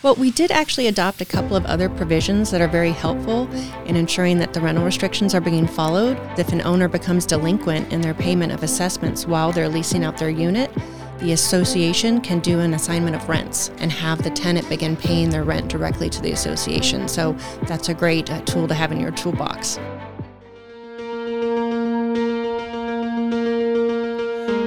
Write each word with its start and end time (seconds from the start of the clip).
Well, 0.00 0.14
we 0.14 0.30
did 0.30 0.52
actually 0.52 0.86
adopt 0.86 1.20
a 1.20 1.24
couple 1.24 1.56
of 1.56 1.66
other 1.66 1.88
provisions 1.88 2.52
that 2.52 2.60
are 2.60 2.68
very 2.68 2.92
helpful 2.92 3.50
in 3.84 3.96
ensuring 3.96 4.38
that 4.38 4.52
the 4.52 4.60
rental 4.60 4.84
restrictions 4.84 5.34
are 5.34 5.40
being 5.40 5.66
followed. 5.66 6.16
If 6.38 6.52
an 6.52 6.62
owner 6.62 6.86
becomes 6.86 7.26
delinquent 7.26 7.92
in 7.92 8.00
their 8.00 8.14
payment 8.14 8.52
of 8.52 8.62
assessments 8.62 9.26
while 9.26 9.50
they're 9.50 9.68
leasing 9.68 10.04
out 10.04 10.16
their 10.16 10.30
unit, 10.30 10.70
the 11.18 11.32
association 11.32 12.20
can 12.20 12.38
do 12.38 12.60
an 12.60 12.74
assignment 12.74 13.16
of 13.16 13.28
rents 13.28 13.72
and 13.78 13.90
have 13.90 14.22
the 14.22 14.30
tenant 14.30 14.68
begin 14.68 14.96
paying 14.96 15.30
their 15.30 15.42
rent 15.42 15.68
directly 15.68 16.08
to 16.10 16.22
the 16.22 16.30
association. 16.30 17.08
So 17.08 17.32
that's 17.62 17.88
a 17.88 17.94
great 17.94 18.30
uh, 18.30 18.40
tool 18.42 18.68
to 18.68 18.74
have 18.74 18.92
in 18.92 19.00
your 19.00 19.10
toolbox. 19.10 19.80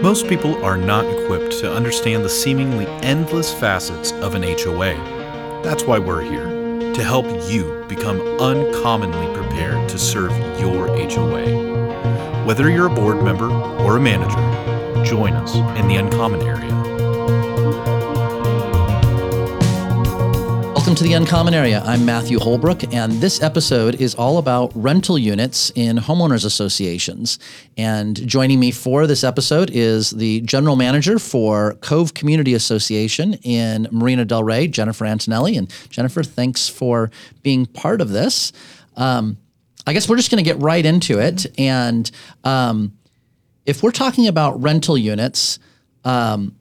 Most 0.04 0.28
people 0.28 0.62
are 0.66 0.78
not 0.78 1.06
equipped 1.06 1.58
to 1.60 1.74
understand 1.74 2.26
the 2.26 2.30
seemingly 2.30 2.86
endless 3.02 3.54
facets 3.54 4.12
of 4.12 4.36
an 4.36 4.44
HOA. 4.44 5.21
That's 5.64 5.84
why 5.84 6.00
we're 6.00 6.22
here, 6.22 6.46
to 6.94 7.04
help 7.04 7.26
you 7.48 7.86
become 7.88 8.20
uncommonly 8.40 9.32
prepared 9.34 9.88
to 9.90 10.00
serve 10.00 10.32
your 10.60 10.88
HOA. 10.88 12.46
Whether 12.46 12.72
you're 12.72 12.88
a 12.88 12.94
board 12.94 13.24
member 13.24 13.52
or 13.52 13.98
a 13.98 14.00
manager, 14.00 15.06
join 15.06 15.34
us 15.34 15.56
in 15.80 15.88
the 15.88 15.98
Uncommon 15.98 16.42
area. 16.42 16.91
Welcome 20.92 21.06
to 21.06 21.10
the 21.10 21.16
Uncommon 21.16 21.54
Area. 21.54 21.82
I'm 21.86 22.04
Matthew 22.04 22.38
Holbrook, 22.38 22.94
and 22.94 23.14
this 23.14 23.42
episode 23.42 24.02
is 24.02 24.14
all 24.14 24.40
about 24.40 24.74
rental 24.76 25.18
units 25.18 25.72
in 25.74 25.96
homeowners 25.96 26.44
associations. 26.44 27.40
And 27.78 28.28
joining 28.28 28.60
me 28.60 28.72
for 28.72 29.08
this 29.08 29.24
episode 29.24 29.70
is 29.72 30.10
the 30.10 30.42
general 30.42 30.76
manager 30.76 31.18
for 31.18 31.76
Cove 31.76 32.14
Community 32.14 32.54
Association 32.56 33.36
in 33.36 33.88
Marina 33.90 34.26
Del 34.26 34.44
Rey, 34.44 34.68
Jenifer 34.68 35.08
Antonelli. 35.08 35.56
And 35.56 35.70
Jenifer, 35.70 36.28
thanks 36.28 36.68
for 36.68 37.10
being 37.42 37.68
part 37.68 38.02
of 38.02 38.10
this. 38.10 38.52
Um, 38.98 39.38
I 39.88 39.94
guess 39.94 40.10
we're 40.10 40.18
just 40.18 40.30
going 40.30 40.44
to 40.44 40.50
get 40.50 40.60
right 40.60 40.86
into 40.86 41.20
it. 41.20 41.46
And 41.58 42.12
um, 42.44 42.98
if 43.66 43.82
we're 43.82 43.92
talking 43.92 44.28
about 44.28 44.62
rental 44.62 44.98
units, 44.98 45.58
um, 46.04 46.58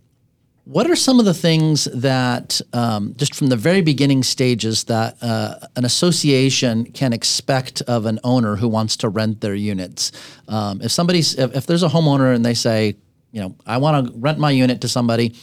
what 0.71 0.89
are 0.89 0.95
some 0.95 1.19
of 1.19 1.25
the 1.25 1.35
things 1.35 1.87
that, 1.87 2.61
um, 2.73 3.13
just 3.17 3.35
from 3.35 3.49
the 3.49 3.57
very 3.57 3.81
beginning 3.81 4.23
stages, 4.23 4.85
that 4.85 5.17
uh, 5.21 5.57
an 5.75 5.85
association 5.85 6.85
can 6.93 7.13
expect 7.13 7.83
of 7.89 8.07
an 8.07 8.21
owner 8.23 8.55
who 8.55 8.69
wants 8.69 8.97
to 8.99 9.09
rent 9.09 9.41
their 9.41 9.57
units? 9.57 10.13
Um, 10.47 10.81
if 10.81 10.93
somebody's, 10.93 11.35
if, 11.35 11.57
if 11.57 11.67
there's 11.67 11.83
a 11.83 11.89
homeowner 11.89 12.33
and 12.33 12.45
they 12.45 12.55
say, 12.55 12.97
you 13.33 13.41
know, 13.41 13.57
I 13.67 13.79
want 13.79 14.07
to 14.07 14.13
rent 14.17 14.39
my 14.39 14.53
unit 14.53 14.81
to 14.83 14.89
somebody, 14.89 15.35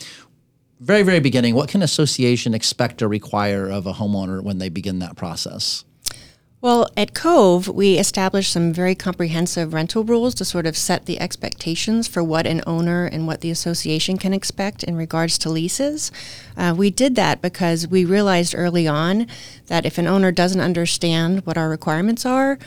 very, 0.80 1.04
very 1.04 1.20
beginning, 1.20 1.56
what 1.56 1.68
can 1.68 1.82
association 1.82 2.54
expect 2.54 3.02
or 3.02 3.10
require 3.10 3.70
of 3.70 3.86
a 3.86 3.92
homeowner 3.92 4.42
when 4.42 4.60
they 4.60 4.70
begin 4.70 5.00
that 5.00 5.18
process? 5.18 5.84
Well, 6.60 6.90
at 6.98 7.14
Cove, 7.14 7.68
we 7.68 8.00
established 8.00 8.52
some 8.52 8.74
very 8.74 8.96
comprehensive 8.96 9.76
rental 9.76 10.04
rules 10.04 10.34
to 10.36 10.46
sort 10.46 10.66
of 10.66 10.76
set 10.76 11.06
the 11.06 11.20
expectations 11.20 12.08
for 12.08 12.24
what 12.24 12.48
an 12.48 12.64
owner 12.66 13.06
and 13.06 13.28
what 13.28 13.42
the 13.42 13.52
association 13.52 14.18
can 14.18 14.34
expect 14.34 14.84
in 14.84 14.96
regards 14.96 15.38
to 15.40 15.52
leases. 15.52 16.12
Uh, 16.58 16.74
we 16.76 16.90
did 16.90 17.14
that 17.14 17.44
because 17.44 17.88
we 17.88 18.06
realized 18.06 18.56
early 18.58 18.88
on 18.88 19.28
that 19.68 19.86
if 19.86 20.00
an 20.00 20.08
owner 20.08 20.32
doesn't 20.32 20.60
understand 20.60 21.46
what 21.46 21.60
our 21.60 21.70
requirements 21.70 22.26
are, 22.26 22.58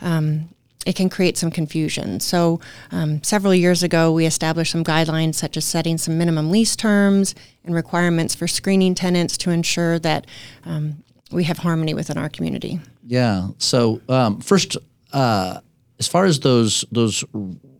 um, 0.00 0.48
it 0.86 0.94
can 0.94 1.08
create 1.08 1.36
some 1.36 1.50
confusion. 1.50 2.20
So, 2.20 2.60
um, 2.92 3.20
several 3.24 3.54
years 3.54 3.82
ago, 3.82 4.12
we 4.12 4.26
established 4.26 4.72
some 4.72 4.84
guidelines 4.84 5.34
such 5.34 5.56
as 5.56 5.64
setting 5.64 5.98
some 5.98 6.16
minimum 6.16 6.52
lease 6.52 6.76
terms 6.76 7.34
and 7.64 7.74
requirements 7.74 8.34
for 8.34 8.46
screening 8.46 8.94
tenants 8.94 9.36
to 9.38 9.50
ensure 9.50 9.98
that 9.98 10.26
um, 10.64 11.02
we 11.32 11.44
have 11.44 11.58
harmony 11.58 11.94
within 11.94 12.18
our 12.18 12.28
community. 12.28 12.80
Yeah. 13.06 13.48
So 13.58 14.00
um, 14.08 14.40
first, 14.40 14.76
uh, 15.12 15.60
as 15.98 16.08
far 16.08 16.24
as 16.24 16.40
those 16.40 16.84
those, 16.90 17.24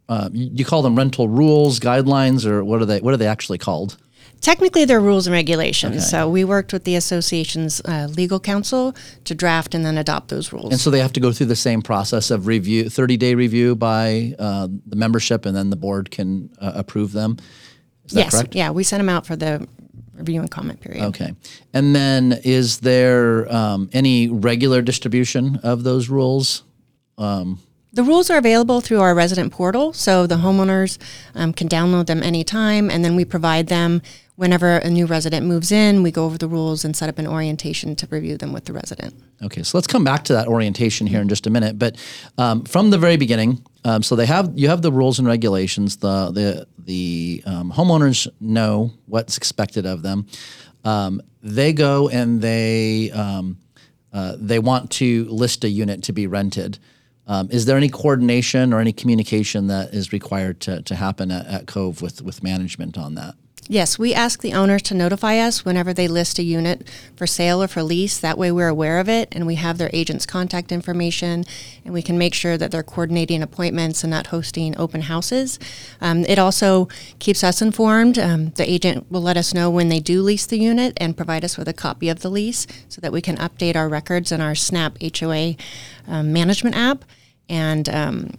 uh, 0.09 0.29
you 0.33 0.65
call 0.65 0.83
them 0.83 0.97
rental 0.97 1.29
rules, 1.29 1.81
guidelines, 1.81 2.47
or 2.47 2.65
what 2.65 2.81
are 2.83 2.87
they? 2.87 3.01
What 3.01 3.15
are 3.15 3.17
they 3.17 3.27
actually 3.27 3.59
called? 3.59 3.97
Technically, 4.41 4.87
they're 4.87 5.01
rules 5.01 5.27
and 5.27 5.35
regulations. 5.35 5.97
Okay. 5.97 6.05
So 6.05 6.29
we 6.29 6.45
worked 6.45 6.73
with 6.73 6.85
the 6.85 6.97
association's 6.97 7.83
uh, 7.85 8.09
legal 8.11 8.41
counsel 8.41 8.95
to 9.25 9.35
draft 9.35 9.75
and 9.75 9.85
then 9.85 9.99
adopt 9.99 10.29
those 10.29 10.51
rules. 10.51 10.73
And 10.73 10.81
so 10.81 10.89
they 10.91 11.01
have 11.01 11.13
to 11.13 11.21
go 11.21 11.31
through 11.31 11.47
the 11.47 11.57
same 11.57 11.83
process 11.83 12.31
of 12.31 12.47
review, 12.47 12.89
thirty 12.89 13.17
day 13.17 13.35
review 13.35 13.77
by 13.77 14.35
uh, 14.39 14.69
the 14.87 14.97
membership, 14.97 15.45
and 15.45 15.55
then 15.55 15.69
the 15.71 15.77
board 15.77 16.11
can 16.11 16.51
uh, 16.59 16.73
approve 16.75 17.13
them. 17.13 17.37
yes. 18.09 18.31
Correct? 18.31 18.55
Yeah, 18.55 18.71
we 18.71 18.83
sent 18.83 19.01
them 19.01 19.11
out 19.11 19.27
for 19.27 19.37
the 19.37 19.69
review 20.31 20.41
and 20.41 20.51
comment 20.51 20.81
period. 20.81 21.05
Okay. 21.05 21.35
And 21.73 21.95
then 21.95 22.41
is 22.45 22.81
there 22.81 23.53
um, 23.53 23.91
any 23.93 24.29
regular 24.29 24.83
distribution 24.83 25.57
of 25.63 25.83
those 25.83 26.09
rules? 26.09 26.63
Um, 27.19 27.59
the 27.93 28.05
rules 28.05 28.31
are 28.31 28.39
available 28.39 28.81
through 28.81 29.01
our 29.01 29.17
resident 29.17 29.53
portal, 29.53 29.93
so 29.93 30.25
the 30.27 30.37
homeowners 30.37 30.97
um, 31.35 31.53
can 31.53 31.69
download 31.69 32.07
them 32.07 32.23
anytime, 32.23 32.89
and 32.89 33.05
then 33.05 33.17
we 33.17 33.25
provide 33.25 33.67
them 33.67 34.01
whenever 34.41 34.77
a 34.77 34.89
new 34.89 35.05
resident 35.05 35.45
moves 35.45 35.71
in. 35.71 36.03
We 36.03 36.11
go 36.11 36.25
over 36.25 36.39
the 36.39 36.49
rules 36.49 36.83
and 36.83 36.97
set 36.97 37.11
up 37.11 37.19
an 37.19 37.27
orientation 37.27 37.95
to 37.97 38.07
review 38.07 38.39
them 38.39 38.55
with 38.55 38.65
the 38.65 38.73
resident. 38.73 39.15
Okay, 39.43 39.63
so 39.63 39.77
let's 39.77 39.87
come 39.87 40.03
back 40.03 40.25
to 40.25 40.33
that 40.33 40.49
orientation 40.49 41.07
here 41.07 41.21
in 41.21 41.29
just 41.29 41.47
a 41.47 41.51
minute. 41.51 41.79
But 41.79 41.99
um, 42.39 42.65
from 42.65 42.89
the 42.89 42.97
very 42.97 43.19
beginning, 43.19 43.63
um, 43.85 44.03
so 44.03 44.17
they 44.17 44.25
have 44.25 44.51
you 44.59 44.69
have 44.69 44.81
the 44.81 44.91
rules 44.91 45.19
and 45.19 45.29
regulations. 45.29 45.99
The 45.99 46.31
the 46.31 46.67
the 46.79 47.43
um, 47.45 47.71
homeowners 47.71 48.27
know 48.41 48.93
what's 49.05 49.37
expected 49.37 49.85
of 49.85 50.01
them. 50.01 50.27
Um, 50.85 51.21
they 51.43 51.75
go 51.75 52.09
and 52.09 52.41
they 52.41 53.11
um, 53.11 53.59
uh, 54.11 54.37
they 54.39 54.59
want 54.59 54.91
to 54.93 55.27
list 55.27 55.65
a 55.65 55.69
unit 55.69 56.03
to 56.05 56.15
be 56.15 56.27
rented. 56.27 56.79
Um, 57.27 57.51
is 57.51 57.67
there 57.67 57.77
any 57.77 57.91
coordination 57.91 58.73
or 58.73 58.81
any 58.81 58.95
communication 58.95 59.67
that 59.67 59.93
is 59.93 60.15
required 60.15 60.61
to, 60.63 60.81
to 60.83 60.95
happen 60.97 61.31
at, 61.31 61.47
at 61.47 61.67
Cove 61.67 62.03
with, 62.03 62.23
with 62.23 62.43
management 62.43 62.99
on 62.99 63.15
that? 63.17 63.35
Yes, 63.71 64.01
we 64.01 64.13
ask 64.13 64.41
the 64.41 64.53
owners 64.53 64.83
to 64.83 64.95
notify 64.95 65.37
us 65.39 65.65
whenever 65.65 65.95
they 65.95 66.09
list 66.09 66.41
a 66.41 66.43
unit 66.43 66.91
for 67.15 67.25
sale 67.25 67.63
or 67.63 67.69
for 67.69 67.85
lease. 67.85 68.19
That 68.19 68.37
way 68.37 68.51
we're 68.51 68.67
aware 68.67 68.99
of 68.99 69.09
it 69.09 69.29
and 69.31 69.47
we 69.47 69.55
have 69.55 69.79
their 69.79 69.91
agent's 69.93 70.27
contact 70.27 70.73
information 70.73 71.45
and 71.85 71.95
we 71.95 72.03
can 72.03 72.19
make 72.19 72.35
sure 72.35 72.59
that 72.59 72.73
they're 72.73 72.83
coordinating 72.83 73.45
appointments 73.45 74.03
and 74.03 74.11
not 74.11 74.27
hosting 74.27 74.77
open 74.77 75.03
houses. 75.03 75.61
Um, 76.01 76.25
it 76.25 76.37
also 76.37 76.89
keeps 77.21 77.45
us 77.45 77.63
informed. 77.63 78.19
Um, 78.19 78.51
the 78.57 78.69
agent 78.69 79.09
will 79.09 79.23
let 79.23 79.37
us 79.37 79.55
know 79.55 79.71
when 79.71 79.89
they 79.89 80.01
do 80.01 80.21
lease 80.21 80.47
the 80.47 80.59
unit 80.59 80.95
and 80.97 81.17
provide 81.17 81.45
us 81.45 81.57
with 81.57 81.69
a 81.69 81.73
copy 81.73 82.09
of 82.09 82.23
the 82.23 82.29
lease 82.29 82.67
so 82.89 83.01
that 83.01 83.13
we 83.13 83.21
can 83.21 83.37
update 83.37 83.77
our 83.77 83.89
records 83.89 84.33
in 84.33 84.41
our 84.41 84.57
SNAP 84.57 84.99
HOA 85.17 85.55
um, 86.09 86.33
management 86.33 86.75
app. 86.75 87.05
And 87.49 87.89
um, 87.89 88.33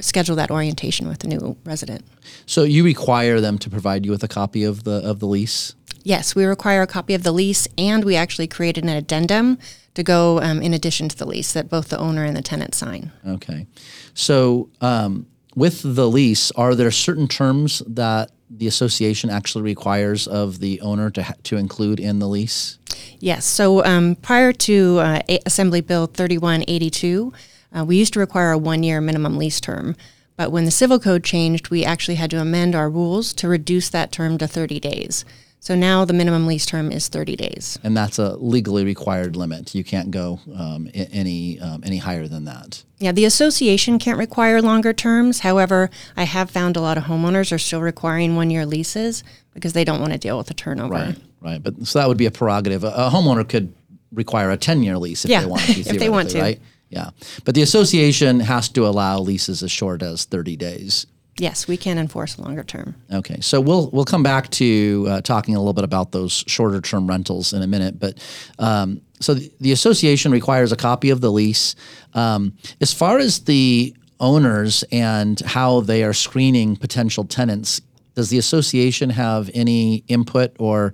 schedule 0.00 0.36
that 0.36 0.50
orientation 0.50 1.08
with 1.08 1.20
the 1.20 1.28
new 1.28 1.56
resident. 1.64 2.04
So 2.46 2.62
you 2.62 2.84
require 2.84 3.40
them 3.40 3.58
to 3.58 3.70
provide 3.70 4.04
you 4.04 4.10
with 4.10 4.22
a 4.22 4.28
copy 4.28 4.64
of 4.64 4.84
the 4.84 5.02
of 5.04 5.20
the 5.20 5.26
lease. 5.26 5.74
Yes, 6.04 6.34
we 6.34 6.44
require 6.44 6.82
a 6.82 6.86
copy 6.86 7.14
of 7.14 7.22
the 7.22 7.32
lease, 7.32 7.68
and 7.76 8.04
we 8.04 8.16
actually 8.16 8.46
created 8.46 8.84
an 8.84 8.90
addendum 8.90 9.58
to 9.94 10.02
go 10.02 10.40
um, 10.40 10.62
in 10.62 10.72
addition 10.72 11.08
to 11.08 11.16
the 11.16 11.26
lease 11.26 11.52
that 11.52 11.68
both 11.68 11.88
the 11.88 11.98
owner 11.98 12.24
and 12.24 12.36
the 12.36 12.42
tenant 12.42 12.74
sign. 12.74 13.12
Okay, 13.26 13.66
so 14.14 14.70
um, 14.80 15.26
with 15.54 15.82
the 15.82 16.08
lease, 16.08 16.50
are 16.52 16.74
there 16.74 16.90
certain 16.90 17.26
terms 17.26 17.82
that 17.86 18.30
the 18.48 18.66
association 18.66 19.28
actually 19.28 19.62
requires 19.62 20.26
of 20.26 20.60
the 20.60 20.80
owner 20.80 21.10
to 21.10 21.22
ha- 21.22 21.34
to 21.42 21.56
include 21.56 22.00
in 22.00 22.20
the 22.20 22.28
lease? 22.28 22.78
Yes. 23.18 23.44
So 23.44 23.84
um, 23.84 24.14
prior 24.16 24.52
to 24.52 24.98
uh, 25.00 25.20
Assembly 25.44 25.80
Bill 25.80 26.06
3182 26.06 27.32
uh, 27.76 27.84
we 27.84 27.96
used 27.96 28.12
to 28.14 28.20
require 28.20 28.52
a 28.52 28.58
one 28.58 28.82
year 28.82 29.00
minimum 29.00 29.36
lease 29.36 29.60
term, 29.60 29.96
but 30.36 30.52
when 30.52 30.64
the 30.64 30.70
civil 30.70 30.98
code 30.98 31.24
changed, 31.24 31.68
we 31.68 31.84
actually 31.84 32.14
had 32.14 32.30
to 32.30 32.40
amend 32.40 32.74
our 32.74 32.88
rules 32.88 33.32
to 33.34 33.48
reduce 33.48 33.88
that 33.90 34.12
term 34.12 34.38
to 34.38 34.46
30 34.46 34.78
days. 34.80 35.24
So 35.60 35.74
now 35.74 36.04
the 36.04 36.12
minimum 36.12 36.46
lease 36.46 36.64
term 36.64 36.92
is 36.92 37.08
30 37.08 37.34
days. 37.34 37.78
And 37.82 37.96
that's 37.96 38.18
a 38.18 38.36
legally 38.36 38.84
required 38.84 39.34
limit. 39.34 39.74
You 39.74 39.82
can't 39.82 40.10
go 40.10 40.38
um, 40.56 40.88
any 40.94 41.58
um, 41.58 41.82
any 41.84 41.98
higher 41.98 42.28
than 42.28 42.44
that. 42.44 42.84
Yeah, 42.98 43.12
the 43.12 43.24
association 43.24 43.98
can't 43.98 44.18
require 44.18 44.62
longer 44.62 44.92
terms. 44.92 45.40
However, 45.40 45.90
I 46.16 46.22
have 46.22 46.50
found 46.50 46.76
a 46.76 46.80
lot 46.80 46.96
of 46.96 47.04
homeowners 47.04 47.52
are 47.52 47.58
still 47.58 47.80
requiring 47.80 48.36
one 48.36 48.50
year 48.50 48.64
leases 48.64 49.24
because 49.52 49.72
they 49.72 49.84
don't 49.84 50.00
want 50.00 50.12
to 50.12 50.18
deal 50.18 50.38
with 50.38 50.46
the 50.46 50.54
turnover. 50.54 50.94
Right, 50.94 51.18
right. 51.40 51.62
But 51.62 51.86
so 51.86 51.98
that 51.98 52.06
would 52.06 52.18
be 52.18 52.26
a 52.26 52.30
prerogative. 52.30 52.84
A, 52.84 52.88
a 52.88 53.10
homeowner 53.10 53.46
could 53.46 53.74
require 54.12 54.50
a 54.50 54.56
10 54.56 54.84
year 54.84 54.96
lease 54.96 55.24
if 55.24 55.30
yeah, 55.30 55.40
they 55.40 55.46
want 55.46 55.62
to. 55.62 55.72
if 55.80 55.98
they 55.98 56.08
want 56.08 56.30
to. 56.30 56.40
Right? 56.40 56.60
Yeah. 56.90 57.10
But 57.44 57.54
the 57.54 57.62
association 57.62 58.40
has 58.40 58.68
to 58.70 58.86
allow 58.86 59.18
leases 59.18 59.62
as 59.62 59.70
short 59.70 60.02
as 60.02 60.24
30 60.24 60.56
days. 60.56 61.06
Yes, 61.38 61.68
we 61.68 61.76
can 61.76 61.98
enforce 61.98 62.38
longer 62.38 62.64
term. 62.64 62.96
Okay, 63.12 63.38
so 63.40 63.60
we'll 63.60 63.90
we'll 63.90 64.04
come 64.04 64.24
back 64.24 64.50
to 64.50 65.06
uh, 65.08 65.20
talking 65.20 65.54
a 65.54 65.58
little 65.58 65.72
bit 65.72 65.84
about 65.84 66.10
those 66.10 66.44
shorter 66.48 66.80
term 66.80 67.06
rentals 67.06 67.52
in 67.52 67.62
a 67.62 67.66
minute. 67.66 68.00
But 68.00 68.18
um, 68.58 69.02
so 69.20 69.34
the, 69.34 69.52
the, 69.60 69.70
association 69.72 70.32
requires 70.32 70.72
a 70.72 70.76
copy 70.76 71.10
of 71.10 71.20
the 71.20 71.30
lease. 71.30 71.76
Um, 72.14 72.56
as 72.80 72.92
far 72.92 73.18
as 73.18 73.40
the 73.40 73.94
owners 74.18 74.82
and 74.90 75.38
how 75.40 75.80
they 75.80 76.02
are 76.02 76.12
screening 76.12 76.74
potential 76.74 77.24
tenants, 77.24 77.80
does 78.14 78.30
the 78.30 78.38
association 78.38 79.10
have 79.10 79.48
any 79.54 80.02
input 80.08 80.56
or 80.58 80.92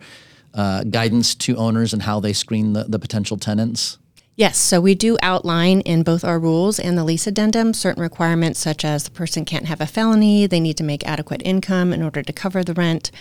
uh, 0.52 0.85
guidance 0.85 1.35
to 1.35 1.56
owners 1.56 1.94
and 1.94 2.02
how 2.02 2.20
they 2.20 2.35
screen 2.35 2.75
the, 2.75 2.85
the 2.85 2.99
potential 2.99 3.38
tenants? 3.38 3.99
Yes, 4.37 4.59
so 4.59 4.81
we 4.81 4.97
do 4.97 5.17
outline 5.23 5.81
in 5.83 6.03
both 6.03 6.25
our 6.25 6.41
rules 6.41 6.81
and 6.81 6.99
the 6.99 7.05
lease 7.05 7.27
addendum 7.27 7.73
certain 7.73 8.03
requirements, 8.03 8.59
such 8.59 8.85
as 8.85 9.05
the 9.05 9.13
person 9.13 9.45
can't 9.45 9.67
have 9.67 9.81
a 9.81 9.87
felony, 9.87 10.47
they 10.47 10.59
need 10.59 10.77
to 10.79 10.85
make 10.85 11.07
adequate 11.07 11.41
income 11.45 11.93
in 11.93 12.03
order 12.03 12.21
to 12.21 12.33
cover 12.33 12.65
the 12.65 12.75
rent, 12.75 13.13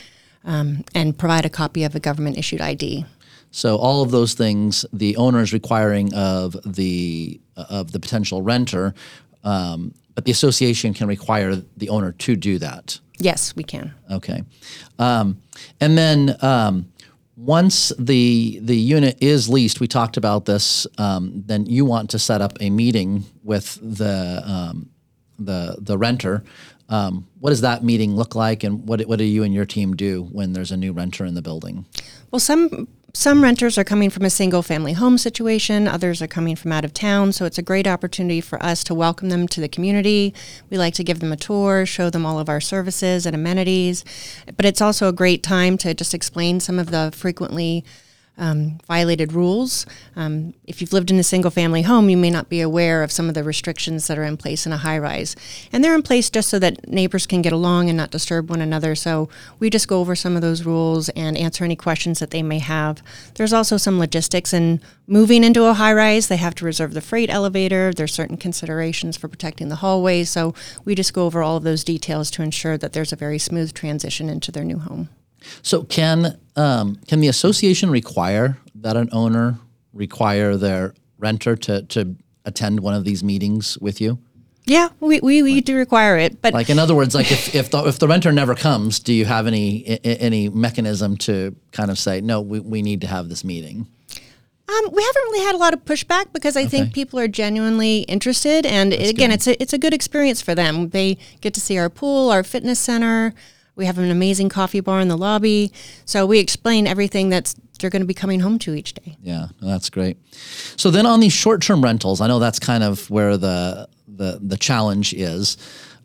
um, 0.44 0.83
and 0.95 1.15
provide 1.18 1.45
a 1.45 1.50
copy 1.50 1.83
of 1.83 1.94
a 1.94 2.00
government 2.00 2.38
issued 2.38 2.62
ID. 2.62 3.06
So 3.51 3.77
all 3.77 4.01
of 4.01 4.10
those 4.10 4.33
things, 4.33 4.83
the 4.92 5.15
owner 5.18 5.42
is 5.42 5.54
requiring 5.54 6.12
of 6.15 6.57
the 6.65 7.39
of 7.56 7.92
the 7.92 8.00
potential 8.00 8.42
renter, 8.42 8.95
um, 9.44 9.94
but 10.15 10.25
the 10.25 10.31
association 10.31 10.95
can 10.95 11.07
require 11.07 11.62
the 11.77 11.89
owner 11.89 12.13
to 12.13 12.36
do 12.36 12.57
that. 12.57 13.00
Yes, 13.19 13.56
we 13.56 13.63
can. 13.63 13.94
Okay, 14.10 14.42
um, 14.98 15.39
and 15.80 15.95
then 15.95 16.36
um, 16.42 16.92
once 17.45 17.91
the 17.99 18.59
the 18.61 18.77
unit 18.77 19.17
is 19.21 19.49
leased, 19.49 19.79
we 19.79 19.87
talked 19.87 20.17
about 20.17 20.45
this. 20.45 20.87
Um, 20.97 21.43
then 21.45 21.65
you 21.65 21.85
want 21.85 22.09
to 22.11 22.19
set 22.19 22.41
up 22.41 22.53
a 22.61 22.69
meeting 22.69 23.25
with 23.43 23.77
the 23.81 24.41
um, 24.45 24.89
the 25.37 25.75
the 25.79 25.97
renter. 25.97 26.43
Um, 26.93 27.27
what 27.39 27.49
does 27.49 27.61
that 27.61 27.83
meeting 27.83 28.15
look 28.15 28.35
like, 28.35 28.63
and 28.63 28.87
what 28.87 29.01
what 29.01 29.17
do 29.17 29.25
you 29.25 29.41
and 29.41 29.51
your 29.51 29.65
team 29.65 29.95
do 29.95 30.25
when 30.31 30.53
there's 30.53 30.71
a 30.71 30.77
new 30.77 30.93
renter 30.93 31.25
in 31.25 31.33
the 31.33 31.41
building? 31.41 31.85
Well, 32.29 32.39
some 32.39 32.87
some 33.15 33.41
renters 33.41 33.79
are 33.79 33.83
coming 33.83 34.11
from 34.11 34.25
a 34.25 34.29
single 34.29 34.61
family 34.61 34.93
home 34.93 35.17
situation, 35.17 35.87
others 35.87 36.21
are 36.21 36.27
coming 36.27 36.55
from 36.55 36.71
out 36.71 36.85
of 36.85 36.93
town, 36.93 37.31
so 37.31 37.45
it's 37.45 37.57
a 37.57 37.63
great 37.63 37.87
opportunity 37.87 38.41
for 38.41 38.61
us 38.61 38.83
to 38.83 38.93
welcome 38.93 39.29
them 39.29 39.47
to 39.47 39.59
the 39.59 39.67
community. 39.67 40.35
We 40.69 40.77
like 40.77 40.93
to 40.95 41.03
give 41.03 41.19
them 41.19 41.31
a 41.31 41.35
tour, 41.35 41.87
show 41.87 42.11
them 42.11 42.27
all 42.27 42.37
of 42.37 42.47
our 42.47 42.61
services 42.61 43.25
and 43.25 43.35
amenities, 43.35 44.05
but 44.55 44.65
it's 44.65 44.81
also 44.81 45.07
a 45.07 45.13
great 45.13 45.41
time 45.41 45.79
to 45.79 45.95
just 45.95 46.13
explain 46.13 46.59
some 46.59 46.77
of 46.77 46.91
the 46.91 47.11
frequently 47.11 47.83
um, 48.38 48.80
violated 48.88 49.31
rules. 49.33 49.85
Um, 50.15 50.53
if 50.65 50.81
you've 50.81 50.94
lived 50.94 51.12
in 51.12 51.19
a 51.19 51.24
single 51.24 51.51
family 51.51 51.83
home, 51.83 52.09
you 52.09 52.18
may 52.18 52.31
not 52.31 52.50
be 52.50 52.62
aware 52.62 53.03
of 53.03 53.12
some 53.12 53.27
of 53.30 53.35
the 53.35 53.44
restrictions 53.44 54.07
that 54.07 54.18
are 54.18 54.24
in 54.24 54.38
place 54.38 54.65
in 54.65 54.71
a 54.71 54.77
high 54.77 54.97
rise. 54.97 55.35
And 55.71 55.83
they're 55.83 55.95
in 55.95 56.01
place 56.01 56.30
just 56.30 56.50
so 56.50 56.57
that 56.59 56.88
neighbors 56.88 57.27
can 57.27 57.41
get 57.41 57.53
along 57.53 57.89
and 57.89 57.97
not 57.97 58.12
disturb 58.12 58.50
one 58.50 58.62
another. 58.62 58.95
So 58.95 59.30
we 59.59 59.69
just 59.69 59.88
go 59.88 60.00
over 60.00 60.15
some 60.15 60.35
of 60.35 60.41
those 60.41 60.65
rules 60.65 61.09
and 61.09 61.38
answer 61.38 61.63
any 61.63 61.75
questions 61.75 62.19
that 62.19 62.31
they 62.31 62.41
may 62.41 62.59
have. 62.59 63.03
There's 63.35 63.53
also 63.53 63.77
some 63.77 64.00
logistics 64.00 64.53
in 64.53 64.81
moving 65.06 65.44
into 65.44 65.65
a 65.65 65.74
high 65.74 65.94
rise. 65.94 66.27
They 66.27 66.38
have 66.38 66.56
to 66.56 66.65
reserve 66.65 66.94
the 66.94 67.01
freight 67.01 67.29
elevator. 67.29 67.94
There's 67.94 68.13
certain 68.13 68.38
considerations 68.38 69.15
for 69.15 69.27
protecting 69.27 69.69
the 69.69 69.77
hallways. 69.77 70.29
So 70.29 70.56
we 70.86 70.95
just 70.95 71.13
go 71.13 71.25
over 71.25 71.44
all 71.44 71.57
of 71.57 71.63
those 71.63 71.83
details 71.83 72.31
to 72.31 72.41
ensure 72.41 72.77
that 72.77 72.94
there's 72.94 73.13
a 73.13 73.18
very 73.18 73.38
smooth 73.38 73.74
transition 73.74 74.29
into 74.29 74.51
their 74.51 74.63
new 74.63 74.79
home. 74.79 75.09
So 75.61 75.83
can 75.83 76.37
um, 76.55 76.95
can 77.07 77.19
the 77.19 77.27
association 77.27 77.89
require 77.89 78.57
that 78.75 78.95
an 78.97 79.09
owner 79.11 79.57
require 79.93 80.55
their 80.57 80.93
renter 81.17 81.55
to 81.55 81.83
to 81.83 82.15
attend 82.45 82.79
one 82.81 82.93
of 82.93 83.03
these 83.05 83.23
meetings 83.23 83.77
with 83.79 84.01
you? 84.01 84.17
Yeah, 84.65 84.89
we, 85.01 85.19
we, 85.19 85.43
we 85.43 85.59
do 85.59 85.75
require 85.75 86.17
it, 86.17 86.41
but 86.41 86.53
Like 86.53 86.69
in 86.69 86.79
other 86.79 86.95
words, 86.95 87.13
like 87.13 87.29
if, 87.33 87.53
if 87.53 87.69
the 87.69 87.83
if 87.85 87.99
the 87.99 88.07
renter 88.07 88.31
never 88.31 88.55
comes, 88.55 88.99
do 88.99 89.13
you 89.13 89.25
have 89.25 89.45
any 89.45 89.85
i- 89.89 89.99
any 90.07 90.47
mechanism 90.47 91.17
to 91.17 91.53
kind 91.71 91.91
of 91.91 91.99
say 91.99 92.21
no, 92.21 92.39
we, 92.39 92.61
we 92.61 92.81
need 92.81 93.01
to 93.01 93.07
have 93.07 93.27
this 93.27 93.43
meeting? 93.43 93.87
Um, 94.69 94.89
we 94.93 95.03
haven't 95.03 95.21
really 95.23 95.45
had 95.45 95.55
a 95.55 95.57
lot 95.57 95.73
of 95.73 95.83
pushback 95.83 96.31
because 96.31 96.55
I 96.55 96.65
think 96.65 96.93
people 96.93 97.19
are 97.19 97.27
genuinely 97.27 97.99
interested, 98.03 98.65
and 98.65 98.93
again, 98.93 99.31
it's 99.31 99.45
a 99.47 99.61
it's 99.61 99.73
a 99.73 99.77
good 99.77 99.93
experience 99.93 100.41
for 100.41 100.55
them. 100.55 100.89
They 100.89 101.17
get 101.41 101.53
to 101.55 101.59
see 101.61 101.77
our 101.77 101.89
pool, 101.89 102.29
our 102.31 102.43
fitness 102.43 102.79
center. 102.79 103.33
We 103.75 103.85
have 103.85 103.97
an 103.97 104.11
amazing 104.11 104.49
coffee 104.49 104.81
bar 104.81 104.99
in 104.99 105.07
the 105.07 105.17
lobby, 105.17 105.71
so 106.05 106.25
we 106.25 106.39
explain 106.39 106.85
everything 106.85 107.29
that's 107.29 107.55
they're 107.79 107.89
going 107.89 108.01
to 108.01 108.07
be 108.07 108.13
coming 108.13 108.39
home 108.39 108.59
to 108.59 108.73
each 108.73 108.93
day. 108.93 109.17
Yeah, 109.21 109.47
that's 109.61 109.89
great. 109.89 110.17
So 110.77 110.89
then 110.89 111.05
on 111.05 111.19
these 111.19 111.33
short 111.33 111.61
term 111.61 111.83
rentals, 111.83 112.21
I 112.21 112.27
know 112.27 112.39
that's 112.39 112.59
kind 112.59 112.83
of 112.83 113.09
where 113.09 113.35
the 113.35 113.89
the 114.07 114.39
the 114.41 114.57
challenge 114.57 115.13
is. 115.13 115.57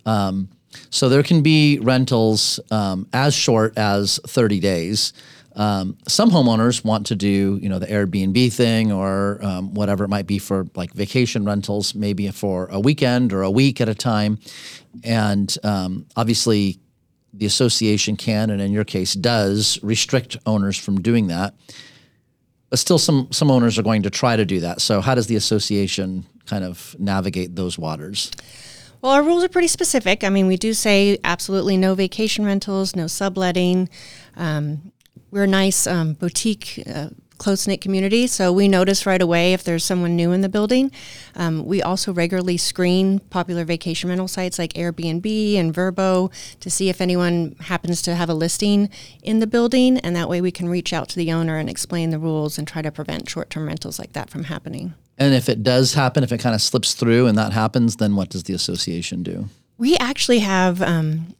Um, 0.07 0.49
so 0.91 1.09
there 1.09 1.23
can 1.23 1.43
be 1.43 1.79
rentals 1.81 2.61
um, 2.71 3.07
as 3.13 3.35
short 3.35 3.77
as 3.77 4.21
30 4.27 4.61
days. 4.61 5.13
Um, 5.57 5.99
some 6.07 6.31
homeowners 6.31 6.85
want 6.85 7.07
to 7.07 7.17
do, 7.17 7.59
you 7.61 7.69
know, 7.69 7.79
the 7.79 7.87
Airbnb 7.87 8.53
thing 8.53 8.93
or 8.93 9.41
um, 9.43 9.75
whatever 9.75 10.05
it 10.05 10.09
might 10.09 10.27
be 10.27 10.39
for 10.39 10.67
like 10.77 10.93
vacation 10.93 11.45
rentals, 11.45 11.95
maybe 11.95 12.29
for 12.31 12.69
a 12.71 12.79
weekend 12.79 13.33
or 13.33 13.43
a 13.43 13.51
week 13.51 13.81
at 13.81 13.89
a 13.89 13.95
time. 13.95 14.39
And 15.03 15.55
um, 15.65 16.07
obviously, 16.17 16.79
the 17.39 17.47
association 17.47 18.17
can, 18.17 18.51
and 18.51 18.61
in 18.61 18.73
your 18.73 18.85
case, 18.85 19.15
does 19.15 19.79
restrict 19.83 20.37
owners 20.47 20.79
from 20.79 21.01
doing 21.01 21.29
that 21.29 21.55
but 22.71 22.79
still 22.79 22.99
some 22.99 23.29
some 23.31 23.51
owners 23.51 23.79
are 23.79 23.83
going 23.83 24.03
to 24.03 24.11
try 24.11 24.37
to 24.37 24.45
do 24.45 24.61
that. 24.61 24.81
So 24.81 25.01
how 25.01 25.15
does 25.15 25.27
the 25.27 25.37
association 25.37 26.27
kind 26.47 26.65
of 26.65 26.97
navigate 26.99 27.57
those 27.57 27.79
waters? 27.79 28.31
Well, 29.01 29.13
our 29.13 29.23
rules 29.23 29.45
are 29.45 29.49
pretty 29.49 29.69
specific. 29.69 30.25
I 30.25 30.29
mean, 30.29 30.47
we 30.47 30.57
do 30.57 30.75
say 30.75 31.19
absolutely 31.23 31.77
no 31.77 31.95
vacation 31.95 32.45
rentals, 32.45 32.97
no 32.97 33.07
subletting. 33.07 33.89
Um, 34.37 34.93
we're 35.31 35.45
a 35.45 35.49
nice 35.49 35.87
um, 35.87 36.15
boutique, 36.15 36.83
uh, 36.93 37.11
close 37.39 37.67
knit 37.67 37.81
community, 37.81 38.27
so 38.27 38.53
we 38.53 38.69
notice 38.69 39.07
right 39.07 39.23
away 39.23 39.53
if 39.53 39.65
there's 39.65 39.85
someone 39.85 40.17
new 40.17 40.33
in 40.33 40.41
the 40.41 40.49
building. 40.49 40.91
Um, 41.35 41.65
we 41.65 41.81
also 41.81 42.13
regularly 42.13 42.57
screen 42.57 43.21
popular 43.31 43.65
vacation 43.65 44.09
rental 44.09 44.29
sites 44.29 44.59
like 44.59 44.73
Airbnb 44.75 45.55
and 45.57 45.73
Vrbo 45.73 46.31
to 46.61 46.71
see 46.71 46.89
if 46.89 47.01
anyone 47.01 47.57
happens 47.61 48.03
to 48.03 48.15
have 48.15 48.29
a 48.29 48.35
listing 48.35 48.91
in 49.23 49.39
the 49.39 49.47
building, 49.47 49.99
and 49.99 50.15
that 50.17 50.29
way 50.29 50.41
we 50.41 50.51
can 50.51 50.69
reach 50.69 50.93
out 50.93 51.09
to 51.11 51.17
the 51.17 51.33
owner 51.33 51.57
and 51.57 51.71
explain 51.71 52.11
the 52.11 52.19
rules 52.19 52.59
and 52.59 52.67
try 52.69 52.83
to 52.83 52.91
prevent 52.93 53.31
short 53.31 53.51
term 53.51 53.67
rentals 53.67 53.99
like 53.99 54.13
that 54.13 54.29
from 54.29 54.45
happening. 54.45 54.95
And 55.17 55.35
if 55.35 55.49
it 55.49 55.63
does 55.63 55.95
happen, 55.95 56.23
if 56.23 56.33
it 56.33 56.39
kind 56.39 56.55
of 56.55 56.63
slips 56.63 56.95
through 56.95 57.27
and 57.27 57.37
that 57.37 57.53
happens, 57.53 57.97
then 57.97 58.15
what 58.15 58.29
does 58.29 58.45
the 58.45 58.55
association 58.55 59.23
do? 59.23 59.49
We 59.77 59.97
actually 59.97 60.41
have 60.41 60.81
um, 60.81 61.35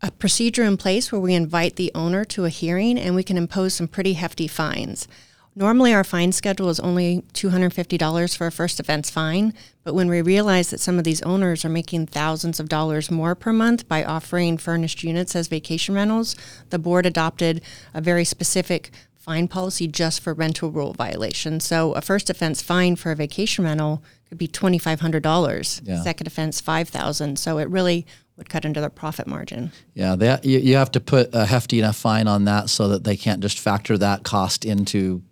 a 0.00 0.10
procedure 0.10 0.62
in 0.64 0.76
place 0.76 1.10
where 1.10 1.20
we 1.20 1.34
invite 1.34 1.76
the 1.76 1.90
owner 1.94 2.24
to 2.26 2.44
a 2.44 2.48
hearing 2.48 2.98
and 2.98 3.14
we 3.14 3.22
can 3.22 3.36
impose 3.36 3.74
some 3.74 3.88
pretty 3.88 4.12
hefty 4.12 4.46
fines. 4.46 5.08
Normally, 5.56 5.94
our 5.94 6.02
fine 6.02 6.32
schedule 6.32 6.68
is 6.68 6.80
only 6.80 7.22
$250 7.32 8.36
for 8.36 8.48
a 8.48 8.52
first 8.52 8.80
offense 8.80 9.08
fine, 9.08 9.54
but 9.84 9.94
when 9.94 10.08
we 10.08 10.20
realize 10.20 10.70
that 10.70 10.80
some 10.80 10.98
of 10.98 11.04
these 11.04 11.22
owners 11.22 11.64
are 11.64 11.68
making 11.68 12.08
thousands 12.08 12.58
of 12.58 12.68
dollars 12.68 13.08
more 13.08 13.36
per 13.36 13.52
month 13.52 13.86
by 13.86 14.02
offering 14.04 14.58
furnished 14.58 15.04
units 15.04 15.36
as 15.36 15.46
vacation 15.46 15.94
rentals, 15.94 16.34
the 16.70 16.78
board 16.78 17.06
adopted 17.06 17.60
a 17.92 18.00
very 18.00 18.24
specific 18.24 18.90
fine 19.24 19.46
policy 19.46 19.86
just 19.86 20.20
for 20.20 20.34
rental 20.34 20.70
rule 20.70 20.92
violations. 20.92 21.64
So 21.64 21.92
a 21.92 22.02
first 22.02 22.28
offense 22.28 22.60
fine 22.60 22.96
for 22.96 23.12
a 23.12 23.16
vacation 23.16 23.64
rental 23.64 24.02
could 24.28 24.36
be 24.36 24.48
$2,500. 24.48 25.80
Yeah. 25.84 26.02
Second 26.02 26.26
offense, 26.26 26.60
$5,000. 26.60 27.38
So 27.38 27.58
it 27.58 27.68
really 27.70 28.06
would 28.36 28.50
cut 28.50 28.64
into 28.64 28.80
their 28.80 28.90
profit 28.90 29.26
margin. 29.26 29.72
Yeah, 29.94 30.16
they, 30.16 30.36
you, 30.42 30.58
you 30.58 30.76
have 30.76 30.90
to 30.92 31.00
put 31.00 31.30
a 31.32 31.46
hefty 31.46 31.78
enough 31.78 31.96
fine 31.96 32.26
on 32.26 32.44
that 32.46 32.68
so 32.68 32.88
that 32.88 33.04
they 33.04 33.16
can't 33.16 33.40
just 33.40 33.58
factor 33.60 33.96
that 33.96 34.24
cost 34.24 34.64
into 34.64 35.22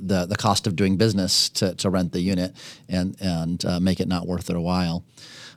the, 0.00 0.26
the, 0.26 0.36
cost 0.36 0.66
of 0.66 0.76
doing 0.76 0.96
business 0.96 1.48
to, 1.50 1.74
to 1.76 1.90
rent 1.90 2.12
the 2.12 2.20
unit 2.20 2.56
and, 2.88 3.16
and 3.20 3.64
uh, 3.64 3.80
make 3.80 4.00
it 4.00 4.08
not 4.08 4.26
worth 4.26 4.46
their 4.46 4.60
while. 4.60 5.04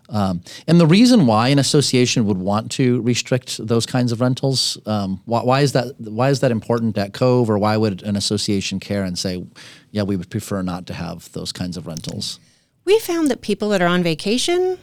Um, 0.09 0.41
and 0.67 0.79
the 0.79 0.85
reason 0.85 1.25
why 1.25 1.47
an 1.49 1.59
association 1.59 2.25
would 2.25 2.37
want 2.37 2.71
to 2.73 3.01
restrict 3.01 3.65
those 3.65 3.85
kinds 3.85 4.11
of 4.11 4.21
rentals, 4.21 4.77
um, 4.85 5.21
why, 5.25 5.41
why 5.41 5.61
is 5.61 5.71
that? 5.71 5.99
Why 5.99 6.29
is 6.29 6.41
that 6.41 6.51
important 6.51 6.97
at 6.97 7.13
Cove, 7.13 7.49
or 7.49 7.57
why 7.57 7.75
would 7.75 8.03
an 8.03 8.15
association 8.15 8.79
care 8.79 9.03
and 9.03 9.17
say, 9.17 9.43
"Yeah, 9.89 10.03
we 10.03 10.15
would 10.15 10.29
prefer 10.29 10.61
not 10.61 10.85
to 10.87 10.93
have 10.93 11.31
those 11.31 11.51
kinds 11.51 11.75
of 11.75 11.87
rentals"? 11.87 12.39
We 12.83 12.99
found 12.99 13.31
that 13.31 13.41
people 13.41 13.69
that 13.69 13.81
are 13.81 13.87
on 13.87 14.03
vacation 14.03 14.77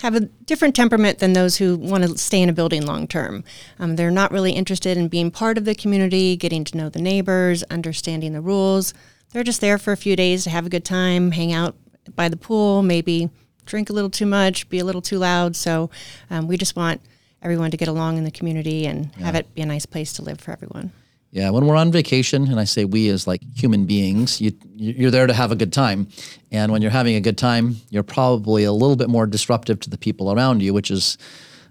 have 0.00 0.14
a 0.14 0.20
different 0.20 0.76
temperament 0.76 1.18
than 1.18 1.32
those 1.32 1.56
who 1.56 1.76
want 1.76 2.04
to 2.04 2.16
stay 2.18 2.40
in 2.40 2.48
a 2.48 2.52
building 2.52 2.86
long 2.86 3.06
term. 3.06 3.44
Um, 3.78 3.96
they're 3.96 4.10
not 4.10 4.30
really 4.30 4.52
interested 4.52 4.96
in 4.96 5.08
being 5.08 5.30
part 5.30 5.58
of 5.58 5.64
the 5.64 5.74
community, 5.74 6.36
getting 6.36 6.64
to 6.64 6.76
know 6.76 6.88
the 6.88 7.00
neighbors, 7.00 7.62
understanding 7.64 8.32
the 8.32 8.40
rules. 8.40 8.94
They're 9.32 9.44
just 9.44 9.60
there 9.60 9.78
for 9.78 9.92
a 9.92 9.96
few 9.96 10.16
days 10.16 10.44
to 10.44 10.50
have 10.50 10.66
a 10.66 10.70
good 10.70 10.84
time, 10.84 11.32
hang 11.32 11.52
out 11.52 11.74
by 12.14 12.28
the 12.28 12.36
pool, 12.36 12.82
maybe 12.82 13.28
drink 13.66 13.90
a 13.90 13.92
little 13.92 14.10
too 14.10 14.26
much, 14.26 14.68
be 14.68 14.78
a 14.78 14.84
little 14.84 15.02
too 15.02 15.18
loud. 15.18 15.56
So 15.56 15.90
um, 16.30 16.48
we 16.48 16.56
just 16.56 16.76
want 16.76 17.00
everyone 17.42 17.70
to 17.70 17.76
get 17.76 17.88
along 17.88 18.16
in 18.18 18.24
the 18.24 18.30
community 18.30 18.86
and 18.86 19.14
have 19.16 19.34
it 19.34 19.54
be 19.54 19.62
a 19.62 19.66
nice 19.66 19.86
place 19.86 20.12
to 20.14 20.22
live 20.22 20.40
for 20.40 20.52
everyone. 20.52 20.92
Yeah, 21.30 21.50
when 21.50 21.66
we're 21.66 21.76
on 21.76 21.92
vacation, 21.92 22.48
and 22.48 22.58
I 22.58 22.64
say 22.64 22.86
we 22.86 23.10
as 23.10 23.26
like 23.26 23.42
human 23.54 23.84
beings, 23.84 24.40
you 24.40 24.52
you're 24.76 25.10
there 25.10 25.26
to 25.26 25.34
have 25.34 25.52
a 25.52 25.56
good 25.56 25.72
time, 25.74 26.08
and 26.50 26.72
when 26.72 26.80
you're 26.80 26.90
having 26.90 27.16
a 27.16 27.20
good 27.20 27.36
time, 27.36 27.76
you're 27.90 28.02
probably 28.02 28.64
a 28.64 28.72
little 28.72 28.96
bit 28.96 29.10
more 29.10 29.26
disruptive 29.26 29.78
to 29.80 29.90
the 29.90 29.98
people 29.98 30.32
around 30.32 30.62
you, 30.62 30.72
which 30.72 30.90
is 30.90 31.18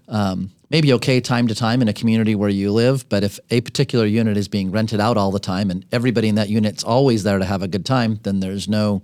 um, 0.06 0.50
maybe 0.70 0.92
okay 0.92 1.20
time 1.20 1.48
to 1.48 1.56
time 1.56 1.82
in 1.82 1.88
a 1.88 1.92
community 1.92 2.36
where 2.36 2.48
you 2.48 2.70
live. 2.70 3.08
But 3.08 3.24
if 3.24 3.40
a 3.50 3.60
particular 3.60 4.06
unit 4.06 4.36
is 4.36 4.46
being 4.46 4.70
rented 4.70 5.00
out 5.00 5.16
all 5.16 5.32
the 5.32 5.40
time, 5.40 5.72
and 5.72 5.84
everybody 5.90 6.28
in 6.28 6.36
that 6.36 6.48
unit's 6.48 6.84
always 6.84 7.24
there 7.24 7.38
to 7.38 7.44
have 7.44 7.62
a 7.62 7.68
good 7.68 7.84
time, 7.84 8.20
then 8.22 8.38
there's 8.38 8.68
no 8.68 9.02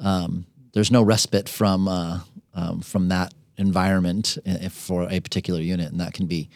um, 0.00 0.44
there's 0.72 0.90
no 0.90 1.02
respite 1.02 1.48
from 1.48 1.86
uh, 1.86 2.18
um, 2.54 2.80
from 2.80 3.10
that 3.10 3.32
environment 3.58 4.38
if 4.44 4.72
for 4.72 5.08
a 5.08 5.20
particular 5.20 5.60
unit, 5.60 5.92
and 5.92 6.00
that 6.00 6.14
can 6.14 6.26
be 6.26 6.50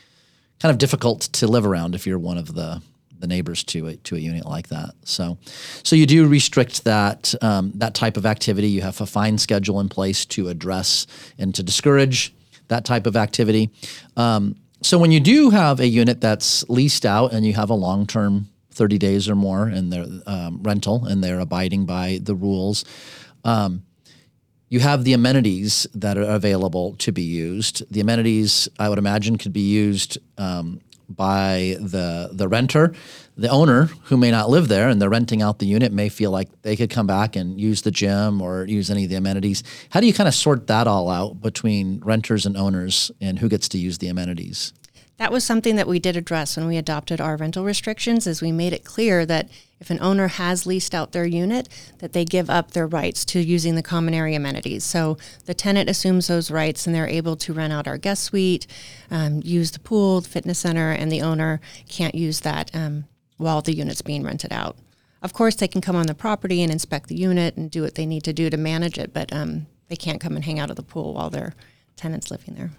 kind 0.59 0.73
of 0.73 0.79
difficult 0.79 1.21
to 1.21 1.47
live 1.47 1.65
around 1.65 1.95
if 1.95 2.05
you're 2.05 2.19
one 2.19 2.37
of 2.37 2.57
the 2.57 2.83
the 3.21 3.27
neighbors 3.27 3.65
to 3.65 3.89
a, 3.89 3.97
to 3.97 4.17
a 4.17 4.19
unit 4.19 4.47
like 4.47 4.69
that. 4.69 4.91
So, 5.05 5.39
so 5.83 5.97
you 5.97 6.07
do 6.07 6.27
restrict 6.27 6.85
that 6.85 7.35
um, 7.43 7.73
that 7.77 7.95
type 7.95 8.17
of 8.17 8.27
activity. 8.27 8.69
You 8.69 8.83
have 8.83 9.01
a 9.01 9.07
fine 9.07 9.39
schedule 9.39 9.81
in 9.81 9.89
place 9.89 10.25
to 10.27 10.49
address 10.49 11.07
and 11.39 11.55
to 11.55 11.63
discourage 11.63 12.35
that 12.69 12.85
type 12.85 13.07
of 13.07 13.17
activity. 13.17 13.71
Um, 14.17 14.57
so 14.83 14.99
when 14.99 15.11
you 15.11 15.21
do 15.21 15.51
have 15.51 15.81
a 15.81 15.87
unit 15.87 16.21
that's 16.21 16.69
leased 16.69 17.05
out 17.05 17.33
and 17.33 17.45
you 17.45 17.55
have 17.55 17.71
a 17.71 17.75
long 17.75 18.07
term 18.07 18.49
30 18.71 18.99
days 18.99 19.29
or 19.29 19.35
more 19.35 19.69
in 19.69 19.91
their 19.91 20.07
um, 20.27 20.63
rental 20.63 21.05
and 21.05 21.23
they're 21.23 21.41
abiding 21.41 21.85
by 21.85 22.21
the 22.23 22.35
rules, 22.35 22.85
um, 23.45 23.83
you 24.69 24.81
have 24.81 25.05
the 25.05 25.15
amenities 25.15 25.87
that 25.95 26.19
are 26.19 26.23
available 26.23 26.95
to 26.97 27.11
be 27.11 27.23
used. 27.23 27.91
The 27.91 28.01
amenities, 28.01 28.69
I 28.79 28.89
would 28.89 28.99
imagine, 28.99 29.39
could 29.39 29.53
be 29.53 29.69
used 29.69 30.19
um, 30.37 30.81
by 31.09 31.77
the 31.81 32.31
the 32.33 32.49
renter. 32.49 32.93
The 33.37 33.49
owner, 33.49 33.85
who 34.05 34.17
may 34.17 34.33
not 34.33 34.51
live 34.51 34.67
there 34.67 34.89
and 34.89 35.01
they're 35.01 35.09
renting 35.09 35.43
out 35.43 35.61
the 35.61 35.67
unit, 35.67 35.93
may 35.93 36.09
feel 36.09 36.33
like 36.33 36.49
they 36.63 36.75
could 36.75 36.91
come 36.91 37.07
back 37.07 37.37
and 37.37 37.61
use 37.61 37.83
the 37.83 37.93
gym 37.93 38.43
or 38.43 38.65
use 38.67 38.91
any 38.91 39.05
of 39.05 39.11
the 39.11 39.17
amenities. 39.17 39.63
How 39.91 40.01
do 40.01 40.09
you 40.09 40.13
kind 40.13 40.27
of 40.27 40.35
sort 40.35 40.67
that 40.67 40.89
all 40.89 41.09
out 41.09 41.41
between 41.41 42.01
renters 42.01 42.47
and 42.47 42.57
owners 42.57 43.13
and 43.21 43.39
who 43.39 43.49
gets 43.49 43.69
to 43.69 43.79
use 43.79 43.99
the 43.99 44.09
amenities? 44.09 44.73
That 45.19 45.33
was 45.33 45.45
something 45.45 45.75
that 45.75 45.89
we 45.89 45.99
did 45.99 46.17
address 46.17 46.57
when 46.57 46.69
we 46.69 46.77
adopted 46.77 47.21
our 47.21 47.37
rental 47.37 47.65
restrictions 47.65 48.25
is 48.25 48.41
we 48.41 48.53
made 48.53 48.73
it 48.73 48.85
clear 48.85 49.27
that 49.27 49.49
if 49.81 49.91
an 49.91 49.99
owner 50.01 50.29
has 50.29 50.65
leased 50.65 50.95
out 50.95 51.11
their 51.11 51.27
unit, 51.27 51.69
that 51.99 52.13
they 52.13 52.25
give 52.25 52.49
up 52.49 52.71
their 52.71 52.87
rights 52.87 53.25
to 53.27 53.41
using 53.41 53.75
the 53.75 53.83
common 53.83 54.15
area 54.15 54.37
amenities. 54.37 54.85
So 54.85 55.19
the 55.45 55.55
tenant 55.55 55.91
assumes 55.91 56.29
those 56.29 56.53
rights 56.53 56.87
and 56.87 56.95
they're 56.95 57.09
able 57.09 57.35
to 57.35 57.53
rent 57.53 57.73
out 57.73 57.89
our 57.89 57.99
guest 57.99 58.23
suite, 58.23 58.69
um, 59.11 59.41
use 59.45 59.73
the 59.73 59.81
pool, 59.81 60.21
the 60.21 60.29
fitness 60.29 60.61
center, 60.61 60.93
and 60.93 61.11
the 61.11 61.23
owner 61.23 61.61
can't 61.89 62.15
use 62.15 62.41
that 62.41 62.71
um, 62.73 63.05
while 63.39 63.61
the 63.61 63.75
unit's 63.75 64.03
being 64.03 64.23
rented 64.23 64.53
out. 64.53 64.77
Of 65.21 65.33
course, 65.33 65.57
they 65.57 65.67
can 65.67 65.81
come 65.81 65.97
on 65.97 66.07
the 66.07 66.15
property 66.15 66.63
and 66.63 66.71
inspect 66.71 67.09
the 67.09 67.17
unit 67.17 67.57
and 67.57 67.69
do 67.69 67.83
what 67.83 67.97
they 67.97 68.07
need 68.07 68.23
to 68.23 68.33
do 68.33 68.51
to 68.51 68.57
manage 68.57 68.99
it, 68.99 69.13
but 69.13 69.33
um, 69.33 69.67
they 69.89 69.97
can't 69.97 70.21
come 70.21 70.37
and 70.37 70.45
hang 70.45 70.61
out 70.61 70.71
at 70.71 70.77
the 70.77 70.83
pool 70.85 71.15
while 71.15 71.29
their 71.29 71.55
tenant's 71.97 72.31
living 72.31 72.55
there. 72.55 72.71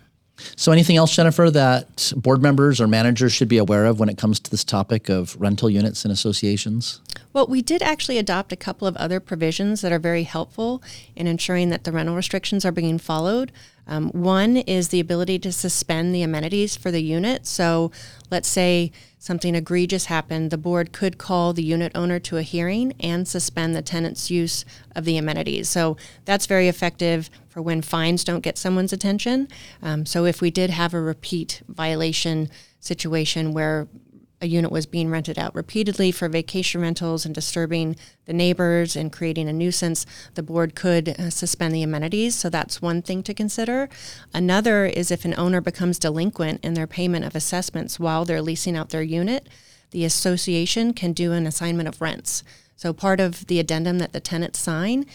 So, 0.56 0.72
anything 0.72 0.96
else, 0.98 1.16
Jenifer, 1.16 1.52
that 1.54 2.14
board 2.16 2.42
members 2.42 2.80
or 2.80 2.88
managers 2.88 3.34
should 3.34 3.48
be 3.48 3.58
aware 3.58 3.86
of 3.86 4.00
when 4.00 4.10
it 4.10 4.18
comes 4.18 4.40
to 4.40 4.52
this 4.52 4.64
topic 4.64 5.10
of 5.10 5.40
rental 5.40 5.70
units 5.70 6.06
and 6.06 6.12
associations? 6.12 7.02
Well, 7.34 7.48
we 7.48 7.62
did 7.62 7.82
actually 7.82 8.18
adopt 8.18 8.52
a 8.52 8.56
couple 8.56 8.88
of 8.88 8.98
other 8.98 9.20
provisions 9.20 9.82
that 9.82 9.92
are 9.92 10.00
very 10.00 10.24
helpful 10.24 10.82
in 11.16 11.28
ensuring 11.28 11.70
that 11.70 11.84
the 11.84 11.92
rental 11.92 12.16
restrictions 12.16 12.66
are 12.66 12.72
being 12.72 12.98
followed. 12.98 13.52
Um, 13.90 14.10
one 14.12 14.56
is 14.56 14.90
the 14.90 15.00
ability 15.00 15.40
to 15.40 15.52
suspend 15.52 16.14
the 16.14 16.22
amenities 16.22 16.78
for 16.78 16.92
the 16.92 17.02
unit. 17.02 17.46
So, 17.48 17.92
let's 18.30 18.48
say 18.48 18.92
something 19.18 19.56
egregious 19.56 20.06
happened, 20.06 20.52
the 20.52 20.58
board 20.58 20.94
could 20.94 21.18
call 21.18 21.52
the 21.52 21.64
unit 21.64 21.92
owner 21.96 22.20
to 22.20 22.38
a 22.38 22.44
hearing 22.44 22.94
and 23.00 23.28
suspend 23.28 23.76
the 23.76 23.82
tenant's 23.82 24.30
use 24.30 24.64
of 24.96 25.04
the 25.06 25.18
amenities. 25.18 25.68
So, 25.68 25.98
that's 26.24 26.46
very 26.46 26.68
effective 26.68 27.32
for 27.50 27.62
when 27.64 27.82
fines 27.82 28.24
don't 28.24 28.42
get 28.42 28.58
someone's 28.60 28.94
attention. 28.94 29.48
Um, 29.82 30.06
so, 30.06 30.26
if 30.26 30.40
we 30.40 30.52
did 30.52 30.70
have 30.70 30.94
a 30.94 31.02
repeat 31.02 31.64
violation 31.68 32.50
situation 32.80 33.54
where 33.54 33.88
a 34.42 34.48
unit 34.48 34.72
was 34.72 34.86
being 34.86 35.10
rented 35.10 35.38
out 35.38 35.54
repeatedly 35.54 36.12
for 36.12 36.30
vacation 36.30 36.82
rentals 36.82 37.26
and 37.26 37.36
disturbing 37.36 37.96
the 38.26 38.34
neighbors 38.34 38.96
and 38.96 39.12
creating 39.12 39.50
a 39.50 39.54
nuisance, 39.54 40.06
the 40.36 40.44
board 40.44 40.76
could 40.76 41.10
uh, 41.10 41.30
suspend 41.30 41.74
the 41.74 41.84
amenities. 41.84 42.36
So 42.36 42.50
that's 42.50 42.82
one 42.82 43.02
thing 43.02 43.22
to 43.24 43.34
consider. 43.34 43.90
Another 44.34 44.86
is 44.86 45.12
if 45.12 45.26
an 45.26 45.36
owner 45.38 45.62
becomes 45.62 46.00
delinquent 46.00 46.64
in 46.64 46.74
their 46.74 46.88
payment 46.88 47.26
of 47.26 47.36
assessments 47.36 48.00
while 48.00 48.24
they're 48.24 48.42
leasing 48.42 48.78
out 48.78 48.90
their 48.90 49.04
unit, 49.04 49.48
the 49.92 50.06
association 50.06 50.94
can 50.94 51.14
do 51.14 51.34
an 51.34 51.46
assignment 51.46 51.90
of 51.90 52.02
rents. 52.02 52.44
So 52.76 52.94
part 52.94 53.20
of 53.20 53.48
the 53.48 53.60
addendum 53.60 54.00
that 54.00 54.14
the 54.14 54.20
tenants 54.22 54.60
sign, 54.60 55.06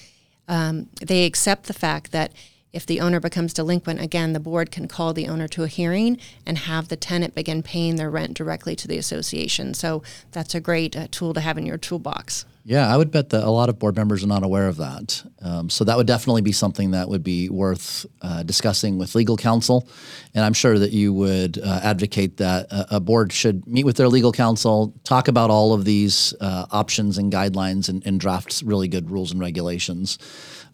um, 0.49 0.89
they 1.01 1.25
accept 1.25 1.67
the 1.67 1.73
fact 1.73 2.13
that 2.13 2.33
if 2.75 2.85
the 2.85 3.01
owner 3.01 3.21
becomes 3.21 3.55
delinquent, 3.55 4.01
again, 4.01 4.33
the 4.33 4.41
board 4.41 4.71
can 4.71 4.89
call 4.89 5.13
the 5.13 5.29
owner 5.29 5.47
to 5.49 5.63
a 5.63 5.69
hearing 5.69 6.19
and 6.45 6.59
have 6.59 6.89
the 6.89 6.97
tenant 6.97 7.35
begin 7.35 7.63
paying 7.63 7.97
their 7.97 8.11
rent 8.11 8.35
directly 8.35 8.75
to 8.77 8.89
the 8.89 8.99
association. 8.99 9.75
So 9.75 10.03
that's 10.33 10.55
a 10.55 10.61
great 10.61 10.97
uh, 10.97 11.07
tool 11.11 11.33
to 11.35 11.41
have 11.41 11.57
in 11.57 11.67
your 11.67 11.79
toolbox. 11.79 12.45
Yeah, 12.67 12.93
I 12.93 12.97
would 12.97 13.11
bet 13.11 13.29
that 13.29 13.45
a 13.45 13.51
lot 13.51 13.69
of 13.69 13.79
board 13.79 13.95
members 13.95 14.25
are 14.25 14.27
not 14.27 14.43
aware 14.43 14.69
of 14.69 14.79
that. 14.79 15.23
Um, 15.43 15.69
so 15.69 15.85
that 15.85 15.99
would 15.99 16.07
definitely 16.07 16.41
be 16.41 16.53
something 16.53 16.93
that 16.93 17.11
would 17.11 17.23
be 17.23 17.51
worth 17.51 18.07
uh, 18.23 18.43
discussing 18.43 18.97
with 18.97 19.15
legal 19.15 19.37
counsel. 19.37 19.87
And 20.35 20.43
I'm 20.43 20.55
sure 20.55 20.79
that 20.79 20.91
you 20.91 21.13
would 21.13 21.59
uh, 21.59 21.81
advocate 21.83 22.39
that 22.39 22.73
a, 22.73 22.97
a, 22.97 23.01
board 23.01 23.35
should 23.35 23.67
meet 23.67 23.85
with 23.85 23.99
their 23.99 24.09
legal 24.09 24.33
counsel, 24.33 24.95
talk 25.05 25.29
about 25.29 25.51
all 25.51 25.75
of 25.75 25.85
these 25.85 26.33
uh, 26.41 26.65
options 26.71 27.19
and 27.19 27.31
guidelines, 27.31 27.91
and, 27.91 28.05
and 28.07 28.19
draft 28.19 28.63
really 28.65 28.89
good 28.89 29.11
rules 29.11 29.31
and 29.31 29.41
regulations 29.41 30.19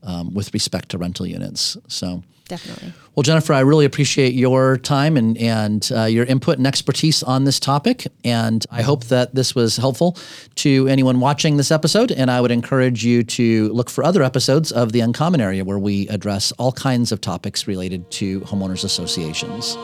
um, 0.03 0.35
with 0.35 0.53
respect 0.55 0.91
to 0.91 0.99
rental 0.99 1.27
units. 1.27 1.77
So 1.89 2.23
definitely. 2.49 2.93
Well, 3.15 3.25
Jenifer, 3.25 3.55
I 3.55 3.61
really 3.61 3.85
appreciate 3.85 4.35
your 4.35 4.77
time 4.79 5.17
and 5.17 5.37
and 5.39 5.91
uh, 5.95 6.05
your 6.05 6.25
input 6.25 6.59
and 6.59 6.67
expertise 6.67 7.23
on 7.23 7.45
this 7.45 7.61
topic, 7.61 8.07
and 8.25 8.65
I 8.71 8.83
hope 8.83 9.05
that 9.07 9.35
this 9.35 9.55
was 9.55 9.77
helpful 9.77 10.17
to 10.57 10.89
anyone 10.89 11.21
watching 11.21 11.57
this 11.57 11.71
episode. 11.71 12.13
And 12.13 12.31
I 12.31 12.41
would 12.41 12.51
encourage 12.51 13.05
you 13.05 13.23
to 13.25 13.69
look 13.73 13.91
for 13.91 14.05
other 14.05 14.23
episodes 14.23 14.73
of 14.73 14.93
the 14.93 15.01
Uncommon 15.01 15.41
Area 15.41 15.65
where 15.65 15.79
we 15.79 16.09
address 16.09 16.53
all 16.53 16.73
kinds 16.73 17.13
of 17.13 17.21
topics 17.21 17.67
related 17.67 18.11
to 18.13 18.41
homeowners 18.41 18.85
associations. 18.85 19.77